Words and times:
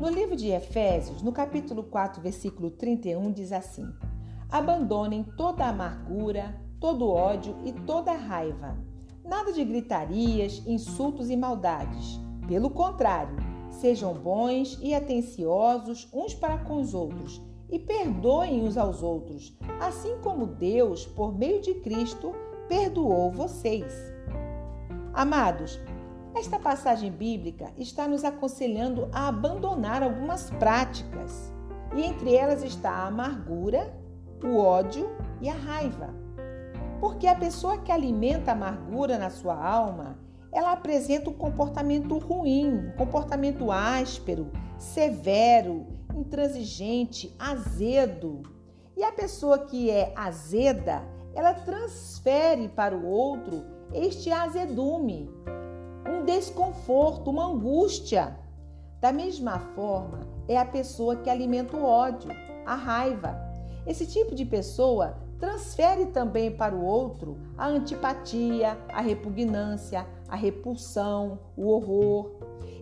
No 0.00 0.08
livro 0.08 0.36
de 0.36 0.46
Efésios, 0.46 1.22
no 1.22 1.32
capítulo 1.32 1.82
4, 1.82 2.22
versículo 2.22 2.70
31, 2.70 3.32
diz 3.32 3.50
assim: 3.50 3.84
Abandonem 4.48 5.24
toda 5.36 5.66
amargura, 5.66 6.54
todo 6.78 7.10
ódio 7.10 7.56
e 7.64 7.72
toda 7.72 8.12
raiva. 8.12 8.78
Nada 9.24 9.52
de 9.52 9.64
gritarias, 9.64 10.62
insultos 10.64 11.28
e 11.30 11.36
maldades. 11.36 12.20
Pelo 12.46 12.70
contrário, 12.70 13.34
sejam 13.70 14.14
bons 14.14 14.78
e 14.80 14.94
atenciosos 14.94 16.08
uns 16.14 16.32
para 16.32 16.58
com 16.58 16.80
os 16.80 16.94
outros 16.94 17.42
e 17.68 17.76
perdoem 17.80 18.62
uns 18.62 18.76
aos 18.76 19.02
outros, 19.02 19.58
assim 19.80 20.16
como 20.22 20.46
Deus, 20.46 21.06
por 21.06 21.36
meio 21.36 21.60
de 21.60 21.74
Cristo, 21.74 22.32
perdoou 22.68 23.32
vocês. 23.32 23.92
Amados, 25.12 25.80
esta 26.34 26.58
passagem 26.58 27.10
bíblica 27.10 27.72
está 27.76 28.06
nos 28.06 28.24
aconselhando 28.24 29.08
a 29.12 29.28
abandonar 29.28 30.02
algumas 30.02 30.50
práticas, 30.50 31.52
e 31.94 32.02
entre 32.02 32.34
elas 32.34 32.62
está 32.62 32.90
a 32.90 33.06
amargura, 33.06 33.92
o 34.44 34.58
ódio 34.58 35.08
e 35.40 35.48
a 35.48 35.54
raiva. 35.54 36.14
Porque 37.00 37.26
a 37.26 37.34
pessoa 37.34 37.78
que 37.78 37.90
alimenta 37.90 38.50
a 38.50 38.54
amargura 38.54 39.18
na 39.18 39.30
sua 39.30 39.54
alma, 39.54 40.18
ela 40.52 40.72
apresenta 40.72 41.30
um 41.30 41.34
comportamento 41.34 42.18
ruim, 42.18 42.88
um 42.88 42.96
comportamento 42.96 43.70
áspero, 43.70 44.50
severo, 44.78 45.86
intransigente, 46.14 47.34
azedo. 47.38 48.42
E 48.96 49.04
a 49.04 49.12
pessoa 49.12 49.58
que 49.60 49.90
é 49.90 50.12
azeda, 50.16 51.02
ela 51.34 51.54
transfere 51.54 52.68
para 52.68 52.96
o 52.96 53.06
outro 53.06 53.64
este 53.92 54.30
azedume, 54.30 55.30
um 55.46 55.57
desconforto, 56.28 57.30
uma 57.30 57.46
angústia. 57.46 58.36
Da 59.00 59.10
mesma 59.10 59.58
forma, 59.74 60.26
é 60.46 60.58
a 60.58 60.64
pessoa 60.64 61.16
que 61.16 61.30
alimenta 61.30 61.74
o 61.74 61.84
ódio, 61.84 62.30
a 62.66 62.74
raiva. 62.74 63.34
Esse 63.86 64.06
tipo 64.06 64.34
de 64.34 64.44
pessoa 64.44 65.16
transfere 65.38 66.06
também 66.06 66.54
para 66.54 66.74
o 66.74 66.84
outro 66.84 67.38
a 67.56 67.66
antipatia, 67.66 68.76
a 68.92 69.00
repugnância, 69.00 70.06
a 70.28 70.36
repulsão, 70.36 71.38
o 71.56 71.68
horror. 71.68 72.32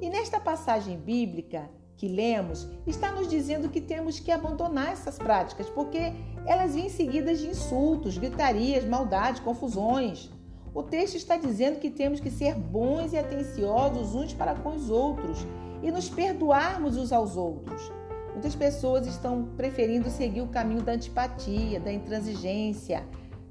E 0.00 0.08
nesta 0.08 0.40
passagem 0.40 0.96
bíblica 0.96 1.68
que 1.98 2.08
lemos, 2.08 2.66
está 2.86 3.12
nos 3.12 3.28
dizendo 3.28 3.68
que 3.68 3.80
temos 3.80 4.18
que 4.18 4.30
abandonar 4.30 4.92
essas 4.92 5.18
práticas, 5.18 5.68
porque 5.68 6.14
elas 6.46 6.74
vêm 6.74 6.88
seguidas 6.88 7.40
de 7.40 7.48
insultos, 7.48 8.16
gritarias, 8.16 8.84
maldade, 8.84 9.42
confusões. 9.42 10.30
O 10.74 10.82
texto 10.82 11.14
está 11.14 11.36
dizendo 11.36 11.78
que 11.78 11.88
temos 11.88 12.18
que 12.18 12.32
ser 12.32 12.56
bons 12.56 13.12
e 13.12 13.16
atenciosos 13.16 14.16
uns 14.16 14.34
para 14.34 14.56
com 14.56 14.70
os 14.70 14.90
outros 14.90 15.46
e 15.80 15.92
nos 15.92 16.08
perdoarmos 16.08 16.96
uns 16.96 17.12
aos 17.12 17.36
outros. 17.36 17.92
Muitas 18.32 18.56
pessoas 18.56 19.06
estão 19.06 19.44
preferindo 19.56 20.10
seguir 20.10 20.40
o 20.40 20.48
caminho 20.48 20.82
da 20.82 20.92
antipatia, 20.92 21.78
da 21.78 21.92
intransigência, 21.92 23.06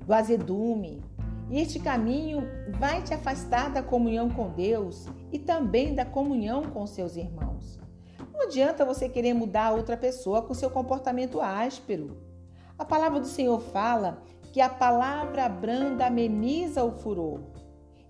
do 0.05 0.13
azedume. 0.13 1.01
E 1.49 1.61
este 1.61 1.79
caminho 1.79 2.43
vai 2.77 3.01
te 3.01 3.13
afastar 3.13 3.71
da 3.71 3.81
comunhão 3.81 4.29
com 4.29 4.49
Deus 4.49 5.07
e 5.31 5.39
também 5.39 5.95
da 5.95 6.03
comunhão 6.03 6.63
com 6.63 6.85
seus 6.85 7.15
irmãos. 7.15 7.79
Não 8.33 8.41
adianta 8.41 8.83
você 8.83 9.07
querer 9.07 9.33
mudar 9.33 9.71
outra 9.71 9.95
pessoa 9.95 10.41
com 10.41 10.53
seu 10.53 10.69
comportamento 10.69 11.39
áspero. 11.39 12.17
A 12.77 12.83
palavra 12.83 13.21
do 13.21 13.27
Senhor 13.27 13.61
fala 13.61 14.21
que 14.53 14.61
a 14.61 14.69
palavra 14.69 15.49
branda 15.49 16.05
ameniza 16.05 16.83
o 16.83 16.91
furor. 16.91 17.41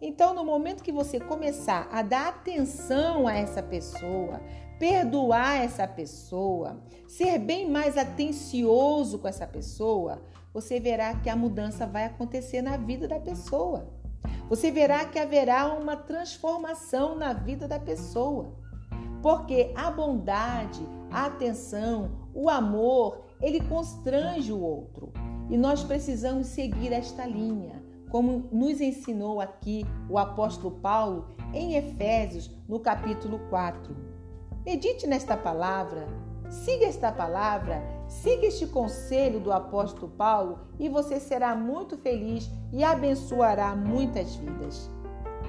Então, 0.02 0.34
no 0.34 0.44
momento 0.44 0.84
que 0.84 0.92
você 0.92 1.18
começar 1.18 1.88
a 1.90 2.02
dar 2.02 2.28
atenção 2.28 3.26
a 3.26 3.34
essa 3.34 3.64
pessoa, 3.64 4.42
perdoar 4.78 5.64
essa 5.64 5.88
pessoa, 5.88 6.84
ser 7.08 7.40
bem 7.40 7.72
mais 7.72 7.98
atencioso 7.98 9.20
com 9.20 9.28
essa 9.30 9.48
pessoa, 9.48 10.22
você 10.54 10.82
verá 10.82 11.16
que 11.16 11.30
a 11.30 11.36
mudança 11.36 11.88
vai 11.88 12.04
acontecer 12.04 12.62
na 12.62 12.76
vida 12.76 13.08
da 13.08 13.22
pessoa. 13.22 13.88
Você 14.50 14.70
verá 14.70 15.06
que 15.06 15.18
haverá 15.18 15.74
uma 15.74 15.96
transformação 15.96 17.16
na 17.16 17.32
vida 17.32 17.70
da 17.70 17.80
pessoa. 17.80 18.54
Porque 19.22 19.72
a 19.78 19.90
bondade, 19.90 20.86
a 21.10 21.28
atenção, 21.28 22.12
o 22.34 22.50
amor, 22.50 23.24
ele 23.42 23.62
constrange 23.62 24.52
o 24.52 24.60
outro. 24.60 25.14
E 25.50 25.58
nós 25.58 25.84
precisamos 25.84 26.48
seguir 26.48 26.94
esta 26.94 27.26
linha, 27.26 27.84
como 28.10 28.48
nos 28.52 28.80
ensinou 28.80 29.42
aqui 29.42 29.86
o 30.10 30.18
apóstolo 30.18 30.80
Paulo 30.80 31.28
em 31.54 31.76
Efésios, 31.76 32.50
no 32.68 32.80
capítulo 32.80 33.40
4. 33.50 33.96
Medite 34.66 35.06
nesta 35.06 35.36
palavra, 35.36 36.08
siga 36.50 36.86
esta 36.86 37.12
palavra, 37.12 37.84
siga 38.08 38.46
este 38.46 38.68
conselho 38.68 39.40
do 39.40 39.52
apóstolo 39.52 40.10
Paulo 40.10 40.60
e 40.80 40.88
você 40.88 41.20
será 41.20 41.56
muito 41.56 41.98
feliz 41.98 42.50
e 42.72 42.84
abençoará 42.84 43.76
muitas 43.76 44.36
vidas. 44.36 44.90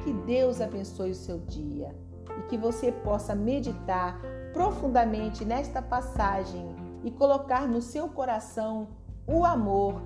Que 0.02 0.12
Deus 0.12 0.60
abençoe 0.60 1.10
o 1.10 1.14
seu 1.14 1.38
dia 1.38 1.94
e 2.38 2.42
que 2.48 2.58
você 2.58 2.90
possa 2.90 3.34
meditar 3.34 4.20
profundamente 4.52 5.44
nesta 5.44 5.80
passagem 5.80 6.74
e 7.04 7.10
colocar 7.10 7.68
no 7.68 7.80
seu 7.80 8.08
coração 8.08 8.88
o 9.26 9.44
amor 9.44 10.02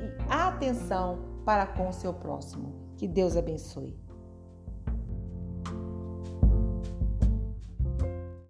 e 0.00 0.32
a 0.32 0.48
atenção 0.48 1.42
para 1.44 1.66
com 1.66 1.88
o 1.88 1.92
seu 1.92 2.12
próximo. 2.12 2.94
Que 2.96 3.08
Deus 3.08 3.36
abençoe. 3.36 3.98